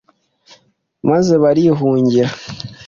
maze 1.09 1.33
barihungira 1.43 2.29